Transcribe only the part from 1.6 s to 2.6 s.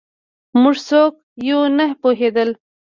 نه پوهېدل